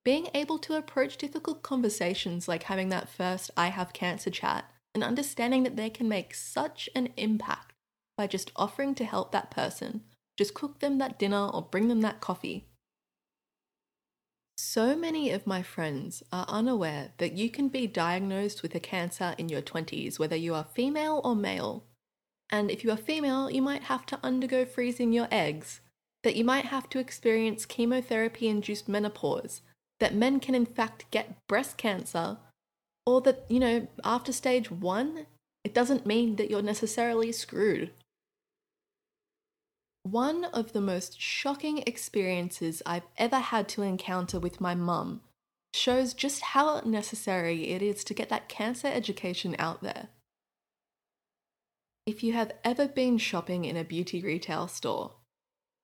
Being 0.04 0.28
able 0.34 0.58
to 0.60 0.76
approach 0.76 1.18
difficult 1.18 1.62
conversations 1.62 2.48
like 2.48 2.62
having 2.64 2.88
that 2.88 3.08
first 3.08 3.50
I 3.56 3.68
have 3.68 3.92
cancer 3.92 4.30
chat 4.30 4.64
and 4.94 5.04
understanding 5.04 5.64
that 5.64 5.76
they 5.76 5.90
can 5.90 6.08
make 6.08 6.34
such 6.34 6.88
an 6.94 7.10
impact 7.16 7.74
by 8.16 8.26
just 8.26 8.50
offering 8.56 8.94
to 8.96 9.04
help 9.04 9.32
that 9.32 9.50
person, 9.50 10.02
just 10.36 10.54
cook 10.54 10.80
them 10.80 10.98
that 10.98 11.18
dinner 11.18 11.48
or 11.48 11.62
bring 11.62 11.88
them 11.88 12.00
that 12.00 12.20
coffee, 12.20 12.68
so 14.58 14.96
many 14.96 15.30
of 15.30 15.46
my 15.46 15.62
friends 15.62 16.20
are 16.32 16.44
unaware 16.48 17.12
that 17.18 17.32
you 17.34 17.48
can 17.48 17.68
be 17.68 17.86
diagnosed 17.86 18.60
with 18.60 18.74
a 18.74 18.80
cancer 18.80 19.36
in 19.38 19.48
your 19.48 19.62
20s, 19.62 20.18
whether 20.18 20.34
you 20.34 20.52
are 20.52 20.66
female 20.74 21.20
or 21.22 21.36
male. 21.36 21.84
And 22.50 22.68
if 22.68 22.82
you 22.82 22.90
are 22.90 22.96
female, 22.96 23.48
you 23.48 23.62
might 23.62 23.84
have 23.84 24.04
to 24.06 24.18
undergo 24.20 24.64
freezing 24.64 25.12
your 25.12 25.28
eggs, 25.30 25.80
that 26.24 26.34
you 26.34 26.44
might 26.44 26.64
have 26.64 26.88
to 26.90 26.98
experience 26.98 27.66
chemotherapy 27.66 28.48
induced 28.48 28.88
menopause, 28.88 29.62
that 30.00 30.16
men 30.16 30.40
can 30.40 30.56
in 30.56 30.66
fact 30.66 31.08
get 31.12 31.36
breast 31.46 31.76
cancer, 31.76 32.38
or 33.06 33.20
that, 33.20 33.44
you 33.48 33.60
know, 33.60 33.86
after 34.02 34.32
stage 34.32 34.72
one, 34.72 35.26
it 35.62 35.72
doesn't 35.72 36.04
mean 36.04 36.34
that 36.34 36.50
you're 36.50 36.62
necessarily 36.62 37.30
screwed. 37.30 37.92
One 40.10 40.46
of 40.46 40.72
the 40.72 40.80
most 40.80 41.20
shocking 41.20 41.82
experiences 41.86 42.82
I've 42.86 43.06
ever 43.18 43.40
had 43.40 43.68
to 43.70 43.82
encounter 43.82 44.40
with 44.40 44.58
my 44.58 44.74
mum 44.74 45.20
shows 45.74 46.14
just 46.14 46.40
how 46.40 46.80
necessary 46.80 47.68
it 47.72 47.82
is 47.82 48.04
to 48.04 48.14
get 48.14 48.30
that 48.30 48.48
cancer 48.48 48.88
education 48.88 49.54
out 49.58 49.82
there. 49.82 50.08
If 52.06 52.22
you 52.22 52.32
have 52.32 52.52
ever 52.64 52.88
been 52.88 53.18
shopping 53.18 53.66
in 53.66 53.76
a 53.76 53.84
beauty 53.84 54.22
retail 54.22 54.66
store, 54.66 55.12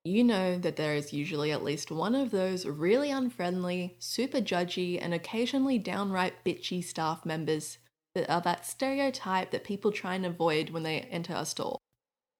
you 0.06 0.24
know 0.24 0.56
that 0.56 0.76
there 0.76 0.94
is 0.94 1.12
usually 1.12 1.52
at 1.52 1.62
least 1.62 1.90
one 1.90 2.14
of 2.14 2.30
those 2.30 2.64
really 2.64 3.10
unfriendly, 3.10 3.96
super 3.98 4.40
judgy, 4.40 4.98
and 5.02 5.12
occasionally 5.12 5.78
downright 5.78 6.42
bitchy 6.46 6.82
staff 6.82 7.26
members 7.26 7.76
that 8.14 8.30
are 8.30 8.40
that 8.40 8.64
stereotype 8.64 9.50
that 9.50 9.64
people 9.64 9.92
try 9.92 10.14
and 10.14 10.24
avoid 10.24 10.70
when 10.70 10.82
they 10.82 11.00
enter 11.00 11.34
a 11.34 11.44
store. 11.44 11.78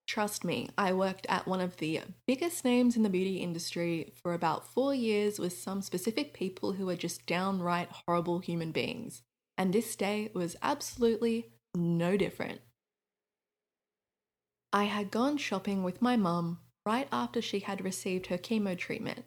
Trust 0.07 0.43
me, 0.43 0.69
I 0.77 0.93
worked 0.93 1.25
at 1.29 1.47
one 1.47 1.61
of 1.61 1.77
the 1.77 2.01
biggest 2.27 2.63
names 2.63 2.95
in 2.95 3.03
the 3.03 3.09
beauty 3.09 3.37
industry 3.37 4.13
for 4.21 4.33
about 4.33 4.71
four 4.71 4.93
years 4.93 5.39
with 5.39 5.57
some 5.57 5.81
specific 5.81 6.33
people 6.33 6.73
who 6.73 6.85
were 6.85 6.95
just 6.95 7.25
downright 7.25 7.89
horrible 7.91 8.39
human 8.39 8.71
beings. 8.71 9.23
And 9.57 9.73
this 9.73 9.95
day 9.95 10.29
was 10.33 10.55
absolutely 10.61 11.51
no 11.73 12.17
different. 12.17 12.61
I 14.71 14.83
had 14.83 15.09
gone 15.09 15.37
shopping 15.37 15.83
with 15.83 16.01
my 16.01 16.15
mum 16.15 16.59
right 16.85 17.07
after 17.11 17.41
she 17.41 17.59
had 17.59 17.83
received 17.83 18.27
her 18.27 18.37
chemo 18.37 18.77
treatment. 18.77 19.25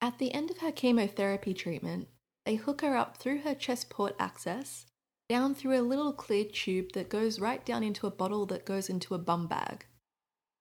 At 0.00 0.18
the 0.18 0.34
end 0.34 0.50
of 0.50 0.58
her 0.58 0.72
chemotherapy 0.72 1.54
treatment, 1.54 2.08
they 2.44 2.56
hook 2.56 2.80
her 2.80 2.96
up 2.96 3.16
through 3.16 3.42
her 3.42 3.54
chest 3.54 3.90
port 3.90 4.16
access 4.18 4.86
down 5.28 5.54
through 5.54 5.78
a 5.78 5.82
little 5.82 6.12
clear 6.12 6.44
tube 6.44 6.92
that 6.92 7.08
goes 7.08 7.40
right 7.40 7.64
down 7.64 7.82
into 7.82 8.06
a 8.06 8.10
bottle 8.10 8.46
that 8.46 8.66
goes 8.66 8.88
into 8.88 9.14
a 9.14 9.18
bum 9.18 9.46
bag. 9.46 9.86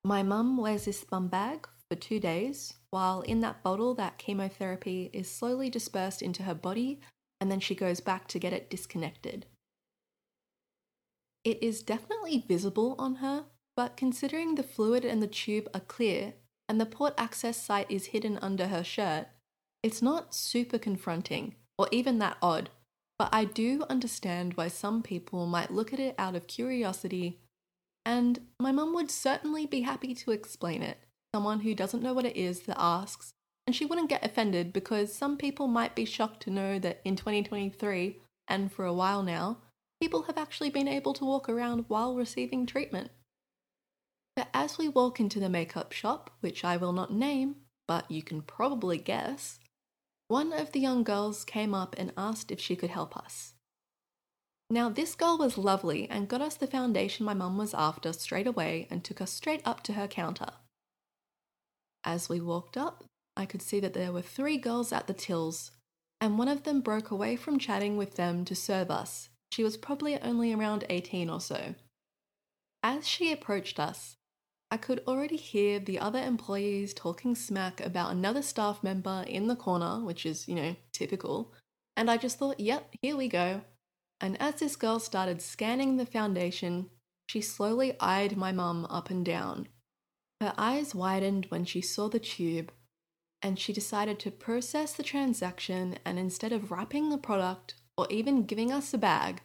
My 0.03 0.23
mum 0.23 0.57
wears 0.57 0.85
this 0.85 1.03
bum 1.03 1.27
bag 1.27 1.67
for 1.89 1.95
two 1.95 2.19
days, 2.19 2.73
while 2.89 3.21
in 3.21 3.41
that 3.41 3.63
bottle, 3.63 3.93
that 3.95 4.17
chemotherapy 4.17 5.09
is 5.13 5.29
slowly 5.29 5.69
dispersed 5.69 6.21
into 6.21 6.43
her 6.43 6.53
body, 6.53 7.01
and 7.39 7.51
then 7.51 7.59
she 7.59 7.75
goes 7.75 7.99
back 7.99 8.27
to 8.29 8.39
get 8.39 8.53
it 8.53 8.69
disconnected. 8.69 9.45
It 11.43 11.61
is 11.61 11.83
definitely 11.83 12.45
visible 12.47 12.95
on 12.97 13.15
her, 13.15 13.45
but 13.75 13.97
considering 13.97 14.55
the 14.55 14.63
fluid 14.63 15.03
and 15.03 15.21
the 15.21 15.27
tube 15.27 15.67
are 15.73 15.81
clear 15.81 16.35
and 16.69 16.79
the 16.79 16.85
port 16.85 17.13
access 17.17 17.61
site 17.61 17.91
is 17.91 18.07
hidden 18.07 18.39
under 18.41 18.67
her 18.67 18.83
shirt, 18.83 19.27
it's 19.81 20.01
not 20.01 20.33
super 20.33 20.77
confronting 20.77 21.55
or 21.77 21.89
even 21.91 22.19
that 22.19 22.37
odd 22.41 22.69
but 23.17 23.29
I 23.31 23.45
do 23.45 23.83
understand 23.89 24.53
why 24.55 24.67
some 24.67 25.03
people 25.03 25.45
might 25.45 25.71
look 25.71 25.93
at 25.93 25.99
it 25.99 26.15
out 26.17 26.35
of 26.35 26.47
curiosity, 26.47 27.39
and 28.05 28.39
my 28.59 28.71
mum 28.71 28.93
would 28.93 29.11
certainly 29.11 29.65
be 29.65 29.81
happy 29.81 30.13
to 30.15 30.31
explain 30.31 30.81
it. 30.81 30.97
Someone 31.33 31.61
who 31.61 31.73
doesn't 31.73 32.03
know 32.03 32.13
what 32.13 32.25
it 32.25 32.35
is 32.35 32.61
that 32.61 32.79
asks, 32.79 33.31
and 33.65 33.75
she 33.75 33.85
wouldn't 33.85 34.09
get 34.09 34.25
offended 34.25 34.73
because 34.73 35.13
some 35.13 35.37
people 35.37 35.67
might 35.67 35.95
be 35.95 36.05
shocked 36.05 36.41
to 36.43 36.51
know 36.51 36.79
that 36.79 37.01
in 37.05 37.15
2023, 37.15 38.19
and 38.47 38.71
for 38.71 38.85
a 38.85 38.93
while 38.93 39.23
now, 39.23 39.57
people 40.01 40.23
have 40.23 40.37
actually 40.37 40.69
been 40.69 40.87
able 40.87 41.13
to 41.13 41.25
walk 41.25 41.47
around 41.47 41.85
while 41.87 42.15
receiving 42.15 42.65
treatment. 42.65 43.09
But 44.35 44.49
as 44.53 44.77
we 44.77 44.89
walk 44.89 45.19
into 45.19 45.39
the 45.39 45.49
makeup 45.49 45.91
shop, 45.91 46.31
which 46.41 46.65
I 46.65 46.77
will 46.77 46.93
not 46.93 47.13
name, 47.13 47.55
but 47.87 48.09
you 48.09 48.21
can 48.23 48.41
probably 48.41 48.97
guess, 48.97 49.59
one 50.27 50.53
of 50.53 50.71
the 50.71 50.79
young 50.79 51.03
girls 51.03 51.43
came 51.43 51.73
up 51.73 51.95
and 51.97 52.13
asked 52.17 52.51
if 52.51 52.59
she 52.59 52.75
could 52.75 52.89
help 52.89 53.15
us. 53.17 53.53
Now, 54.69 54.89
this 54.89 55.13
girl 55.15 55.37
was 55.37 55.57
lovely 55.57 56.09
and 56.09 56.27
got 56.27 56.41
us 56.41 56.55
the 56.55 56.67
foundation 56.67 57.25
my 57.25 57.33
mum 57.33 57.57
was 57.57 57.73
after 57.73 58.11
straight 58.13 58.47
away 58.47 58.87
and 58.89 59.03
took 59.03 59.21
us 59.21 59.31
straight 59.31 59.61
up 59.65 59.83
to 59.83 59.93
her 59.93 60.07
counter. 60.07 60.49
As 62.03 62.27
we 62.27 62.41
walked 62.41 62.75
up, 62.75 63.03
I 63.37 63.45
could 63.45 63.61
see 63.61 63.79
that 63.79 63.93
there 63.93 64.11
were 64.11 64.21
three 64.21 64.57
girls 64.57 64.91
at 64.91 65.07
the 65.07 65.13
tills, 65.13 65.71
and 66.19 66.37
one 66.37 66.47
of 66.47 66.63
them 66.63 66.81
broke 66.81 67.11
away 67.11 67.35
from 67.35 67.59
chatting 67.59 67.97
with 67.97 68.15
them 68.15 68.45
to 68.45 68.55
serve 68.55 68.89
us. 68.89 69.29
She 69.51 69.63
was 69.63 69.77
probably 69.77 70.19
only 70.19 70.51
around 70.51 70.85
18 70.89 71.29
or 71.29 71.39
so. 71.39 71.75
As 72.81 73.07
she 73.07 73.31
approached 73.31 73.79
us, 73.79 74.17
I 74.73 74.77
could 74.77 75.03
already 75.07 75.35
hear 75.35 75.77
the 75.77 75.99
other 75.99 76.17
employees 76.17 76.95
talking 76.95 77.35
smack 77.35 77.79
about 77.79 78.11
another 78.11 78.41
staff 78.41 78.81
member 78.81 79.23
in 79.27 79.45
the 79.45 79.55
corner, 79.55 80.03
which 80.03 80.25
is, 80.25 80.47
you 80.47 80.55
know, 80.55 80.75
typical. 80.91 81.53
And 81.95 82.09
I 82.09 82.17
just 82.17 82.39
thought, 82.39 82.59
yep, 82.59 82.89
here 82.99 83.15
we 83.15 83.27
go. 83.27 83.61
And 84.19 84.35
as 84.41 84.55
this 84.55 84.75
girl 84.75 84.97
started 84.97 85.43
scanning 85.43 85.97
the 85.97 86.07
foundation, 86.07 86.89
she 87.29 87.39
slowly 87.39 87.95
eyed 87.99 88.35
my 88.35 88.51
mum 88.51 88.87
up 88.89 89.11
and 89.11 89.23
down. 89.23 89.67
Her 90.41 90.55
eyes 90.57 90.95
widened 90.95 91.45
when 91.49 91.65
she 91.65 91.81
saw 91.81 92.09
the 92.09 92.17
tube, 92.17 92.71
and 93.43 93.59
she 93.59 93.73
decided 93.73 94.17
to 94.21 94.31
process 94.31 94.93
the 94.93 95.03
transaction. 95.03 95.99
And 96.03 96.17
instead 96.17 96.51
of 96.51 96.71
wrapping 96.71 97.11
the 97.11 97.19
product 97.19 97.75
or 97.95 98.07
even 98.09 98.47
giving 98.47 98.71
us 98.71 98.91
a 98.91 98.97
bag, 98.97 99.43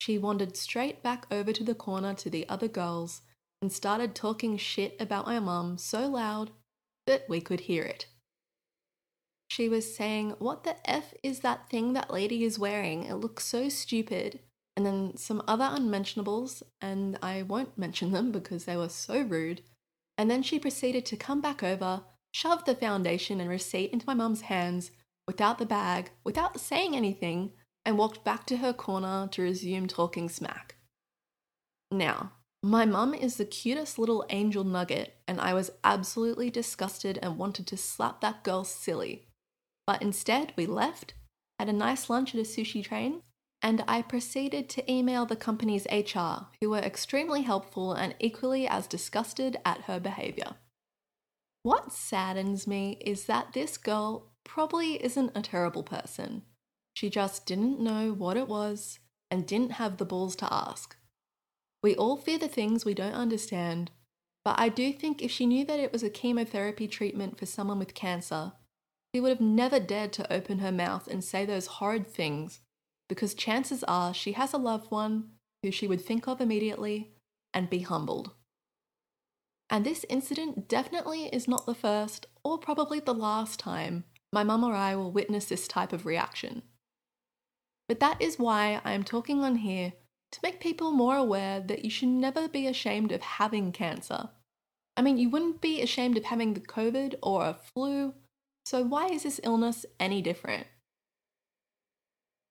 she 0.00 0.18
wandered 0.18 0.56
straight 0.56 1.04
back 1.04 1.24
over 1.30 1.52
to 1.52 1.62
the 1.62 1.76
corner 1.76 2.14
to 2.14 2.28
the 2.28 2.48
other 2.48 2.66
girls 2.66 3.22
and 3.62 3.72
started 3.72 4.14
talking 4.14 4.56
shit 4.56 4.96
about 5.00 5.26
my 5.26 5.38
mum 5.38 5.78
so 5.78 6.08
loud 6.08 6.50
that 7.06 7.28
we 7.28 7.40
could 7.40 7.60
hear 7.60 7.82
it. 7.82 8.06
She 9.48 9.68
was 9.68 9.94
saying, 9.94 10.36
What 10.38 10.64
the 10.64 10.76
F 10.88 11.12
is 11.22 11.40
that 11.40 11.68
thing 11.68 11.92
that 11.92 12.12
lady 12.12 12.44
is 12.44 12.58
wearing? 12.58 13.04
It 13.04 13.14
looks 13.14 13.44
so 13.44 13.68
stupid. 13.68 14.40
And 14.76 14.86
then 14.86 15.16
some 15.16 15.42
other 15.48 15.68
unmentionables, 15.68 16.62
and 16.80 17.18
I 17.20 17.42
won't 17.42 17.76
mention 17.76 18.12
them 18.12 18.30
because 18.30 18.64
they 18.64 18.76
were 18.76 18.88
so 18.88 19.20
rude. 19.20 19.62
And 20.16 20.30
then 20.30 20.42
she 20.42 20.58
proceeded 20.58 21.04
to 21.06 21.16
come 21.16 21.40
back 21.40 21.62
over, 21.62 22.02
shove 22.32 22.64
the 22.64 22.76
foundation 22.76 23.40
and 23.40 23.50
receipt 23.50 23.90
into 23.90 24.06
my 24.06 24.14
mum's 24.14 24.42
hands 24.42 24.92
without 25.26 25.58
the 25.58 25.66
bag, 25.66 26.10
without 26.24 26.60
saying 26.60 26.94
anything, 26.94 27.50
and 27.84 27.98
walked 27.98 28.24
back 28.24 28.46
to 28.46 28.58
her 28.58 28.72
corner 28.72 29.28
to 29.32 29.42
resume 29.42 29.86
talking 29.88 30.28
smack. 30.28 30.76
Now, 31.90 32.32
my 32.62 32.84
mum 32.84 33.14
is 33.14 33.36
the 33.36 33.46
cutest 33.46 33.98
little 33.98 34.24
angel 34.28 34.64
nugget, 34.64 35.16
and 35.26 35.40
I 35.40 35.54
was 35.54 35.70
absolutely 35.82 36.50
disgusted 36.50 37.18
and 37.22 37.38
wanted 37.38 37.66
to 37.68 37.76
slap 37.76 38.20
that 38.20 38.44
girl 38.44 38.64
silly. 38.64 39.28
But 39.86 40.02
instead, 40.02 40.52
we 40.56 40.66
left, 40.66 41.14
had 41.58 41.68
a 41.68 41.72
nice 41.72 42.10
lunch 42.10 42.34
at 42.34 42.40
a 42.40 42.44
sushi 42.44 42.84
train, 42.84 43.22
and 43.62 43.82
I 43.88 44.02
proceeded 44.02 44.68
to 44.70 44.92
email 44.92 45.24
the 45.24 45.36
company's 45.36 45.86
HR, 45.90 46.48
who 46.60 46.70
were 46.70 46.78
extremely 46.78 47.42
helpful 47.42 47.92
and 47.92 48.14
equally 48.18 48.68
as 48.68 48.86
disgusted 48.86 49.56
at 49.64 49.82
her 49.82 49.98
behaviour. 49.98 50.56
What 51.62 51.92
saddens 51.92 52.66
me 52.66 52.98
is 53.00 53.24
that 53.26 53.52
this 53.52 53.76
girl 53.76 54.32
probably 54.44 55.02
isn't 55.02 55.32
a 55.34 55.42
terrible 55.42 55.82
person. 55.82 56.42
She 56.94 57.10
just 57.10 57.46
didn't 57.46 57.80
know 57.80 58.12
what 58.12 58.36
it 58.36 58.48
was 58.48 58.98
and 59.30 59.46
didn't 59.46 59.72
have 59.72 59.96
the 59.96 60.06
balls 60.06 60.36
to 60.36 60.52
ask. 60.52 60.96
We 61.82 61.94
all 61.96 62.16
fear 62.16 62.38
the 62.38 62.48
things 62.48 62.84
we 62.84 62.94
don't 62.94 63.14
understand, 63.14 63.90
but 64.44 64.58
I 64.58 64.68
do 64.68 64.92
think 64.92 65.22
if 65.22 65.30
she 65.30 65.46
knew 65.46 65.64
that 65.64 65.80
it 65.80 65.92
was 65.92 66.02
a 66.02 66.10
chemotherapy 66.10 66.88
treatment 66.88 67.38
for 67.38 67.46
someone 67.46 67.78
with 67.78 67.94
cancer, 67.94 68.52
she 69.14 69.20
would 69.20 69.30
have 69.30 69.40
never 69.40 69.80
dared 69.80 70.12
to 70.14 70.32
open 70.32 70.58
her 70.58 70.72
mouth 70.72 71.08
and 71.08 71.24
say 71.24 71.44
those 71.44 71.66
horrid 71.66 72.06
things 72.06 72.60
because 73.08 73.34
chances 73.34 73.82
are 73.84 74.14
she 74.14 74.32
has 74.32 74.52
a 74.52 74.58
loved 74.58 74.90
one 74.90 75.30
who 75.62 75.70
she 75.70 75.86
would 75.86 76.00
think 76.00 76.28
of 76.28 76.40
immediately 76.40 77.10
and 77.52 77.68
be 77.68 77.80
humbled. 77.80 78.32
And 79.68 79.84
this 79.84 80.04
incident 80.08 80.68
definitely 80.68 81.26
is 81.26 81.48
not 81.48 81.66
the 81.66 81.74
first 81.74 82.26
or 82.44 82.58
probably 82.58 83.00
the 83.00 83.14
last 83.14 83.58
time 83.58 84.04
my 84.32 84.44
mum 84.44 84.62
or 84.62 84.74
I 84.74 84.94
will 84.94 85.10
witness 85.10 85.46
this 85.46 85.66
type 85.66 85.92
of 85.92 86.06
reaction. 86.06 86.62
But 87.88 87.98
that 88.00 88.22
is 88.22 88.38
why 88.38 88.80
I 88.84 88.92
am 88.92 89.02
talking 89.02 89.42
on 89.42 89.56
here 89.56 89.94
to 90.32 90.40
make 90.42 90.60
people 90.60 90.92
more 90.92 91.16
aware 91.16 91.60
that 91.60 91.84
you 91.84 91.90
should 91.90 92.08
never 92.08 92.48
be 92.48 92.66
ashamed 92.66 93.12
of 93.12 93.20
having 93.20 93.72
cancer. 93.72 94.30
I 94.96 95.02
mean, 95.02 95.18
you 95.18 95.30
wouldn't 95.30 95.60
be 95.60 95.82
ashamed 95.82 96.16
of 96.16 96.24
having 96.24 96.54
the 96.54 96.60
COVID 96.60 97.14
or 97.22 97.44
a 97.46 97.54
flu, 97.54 98.14
so 98.64 98.84
why 98.84 99.06
is 99.06 99.22
this 99.22 99.40
illness 99.42 99.86
any 99.98 100.22
different? 100.22 100.66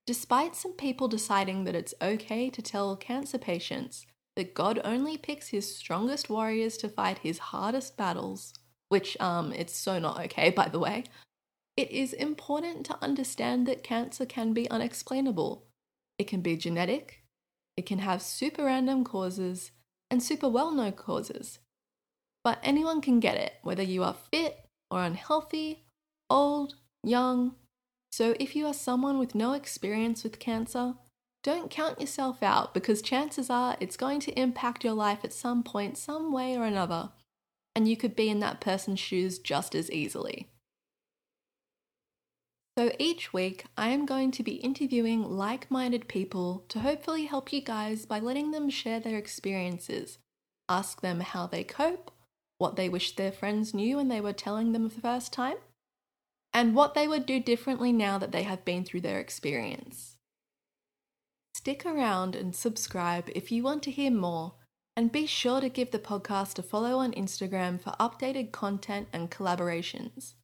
Despite 0.05 0.55
some 0.55 0.73
people 0.73 1.07
deciding 1.07 1.65
that 1.65 1.75
it's 1.75 1.93
okay 2.01 2.49
to 2.49 2.61
tell 2.61 2.95
cancer 2.95 3.37
patients 3.37 4.07
that 4.35 4.55
God 4.55 4.79
only 4.83 5.17
picks 5.17 5.49
his 5.49 5.75
strongest 5.75 6.29
warriors 6.29 6.77
to 6.77 6.89
fight 6.89 7.19
his 7.19 7.37
hardest 7.37 7.95
battles, 7.95 8.53
which 8.87 9.19
um 9.19 9.53
it's 9.53 9.75
so 9.75 9.99
not 9.99 10.19
okay 10.25 10.49
by 10.61 10.67
the 10.67 10.79
way, 10.79 11.03
it 11.77 11.91
is 11.91 12.13
important 12.13 12.85
to 12.87 12.97
understand 13.01 13.67
that 13.67 13.83
cancer 13.83 14.25
can 14.25 14.51
be 14.51 14.69
unexplainable. 14.71 15.67
It 16.17 16.27
can 16.27 16.41
be 16.41 16.57
genetic, 16.57 17.18
it 17.79 17.85
can 17.85 17.99
have 17.99 18.21
super 18.21 18.65
random 18.65 19.05
causes 19.05 19.71
and 20.11 20.21
super 20.21 20.49
well 20.49 20.69
known 20.69 20.91
causes. 20.91 21.59
But 22.43 22.59
anyone 22.61 22.99
can 22.99 23.21
get 23.21 23.37
it, 23.37 23.53
whether 23.63 23.83
you 23.83 24.03
are 24.03 24.17
fit 24.33 24.65
or 24.91 25.01
unhealthy, 25.01 25.85
old, 26.29 26.75
young. 27.05 27.55
So 28.11 28.35
if 28.37 28.53
you 28.53 28.65
are 28.65 28.73
someone 28.73 29.17
with 29.17 29.33
no 29.33 29.53
experience 29.53 30.25
with 30.25 30.39
cancer, 30.39 30.95
don't 31.41 31.71
count 31.71 32.01
yourself 32.01 32.43
out 32.43 32.73
because 32.73 33.01
chances 33.01 33.49
are 33.49 33.77
it's 33.79 33.95
going 33.95 34.19
to 34.21 34.37
impact 34.37 34.83
your 34.83 34.93
life 34.93 35.19
at 35.23 35.31
some 35.31 35.63
point, 35.63 35.97
some 35.97 36.33
way 36.33 36.57
or 36.57 36.65
another, 36.65 37.11
and 37.75 37.87
you 37.87 37.95
could 37.95 38.13
be 38.13 38.27
in 38.27 38.41
that 38.41 38.59
person's 38.59 38.99
shoes 38.99 39.39
just 39.39 39.73
as 39.73 39.89
easily. 39.89 40.49
So 42.79 42.93
each 42.97 43.33
week, 43.33 43.65
I 43.77 43.89
am 43.89 44.05
going 44.05 44.31
to 44.31 44.41
be 44.41 44.53
interviewing 44.53 45.35
like 45.35 45.69
minded 45.69 46.07
people 46.07 46.63
to 46.69 46.79
hopefully 46.79 47.25
help 47.25 47.51
you 47.51 47.59
guys 47.59 48.05
by 48.05 48.21
letting 48.21 48.51
them 48.51 48.69
share 48.69 49.01
their 49.01 49.17
experiences, 49.17 50.17
ask 50.69 51.01
them 51.01 51.19
how 51.19 51.45
they 51.45 51.65
cope, 51.65 52.09
what 52.57 52.77
they 52.77 52.87
wish 52.87 53.17
their 53.17 53.33
friends 53.33 53.73
knew 53.73 53.97
when 53.97 54.07
they 54.07 54.21
were 54.21 54.31
telling 54.31 54.71
them 54.71 54.87
for 54.87 54.95
the 54.95 55.01
first 55.01 55.33
time, 55.33 55.57
and 56.53 56.73
what 56.73 56.93
they 56.93 57.05
would 57.05 57.25
do 57.25 57.41
differently 57.41 57.91
now 57.91 58.17
that 58.17 58.31
they 58.31 58.43
have 58.43 58.63
been 58.63 58.85
through 58.85 59.01
their 59.01 59.19
experience. 59.19 60.15
Stick 61.53 61.85
around 61.85 62.33
and 62.33 62.55
subscribe 62.55 63.29
if 63.35 63.51
you 63.51 63.61
want 63.61 63.83
to 63.83 63.91
hear 63.91 64.09
more, 64.09 64.53
and 64.95 65.11
be 65.11 65.25
sure 65.25 65.59
to 65.59 65.67
give 65.67 65.91
the 65.91 65.99
podcast 65.99 66.57
a 66.57 66.63
follow 66.63 66.99
on 66.99 67.11
Instagram 67.11 67.77
for 67.77 67.89
updated 67.99 68.53
content 68.53 69.09
and 69.11 69.29
collaborations. 69.29 70.35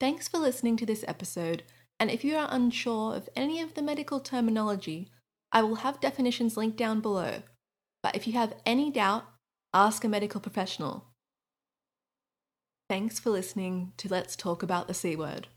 Thanks 0.00 0.28
for 0.28 0.38
listening 0.38 0.78
to 0.78 0.86
this 0.86 1.04
episode, 1.06 1.62
and 1.98 2.10
if 2.10 2.24
you 2.24 2.34
are 2.34 2.48
unsure 2.50 3.14
of 3.14 3.28
any 3.36 3.60
of 3.60 3.74
the 3.74 3.82
medical 3.82 4.18
terminology, 4.18 5.10
I 5.52 5.60
will 5.60 5.74
have 5.74 6.00
definitions 6.00 6.56
linked 6.56 6.78
down 6.78 7.00
below. 7.00 7.42
But 8.02 8.16
if 8.16 8.26
you 8.26 8.32
have 8.32 8.54
any 8.64 8.90
doubt, 8.90 9.24
ask 9.74 10.02
a 10.02 10.08
medical 10.08 10.40
professional. 10.40 11.08
Thanks 12.88 13.20
for 13.20 13.28
listening 13.28 13.92
to 13.98 14.08
Let's 14.08 14.36
Talk 14.36 14.62
About 14.62 14.88
the 14.88 14.94
C 14.94 15.14
Word. 15.16 15.48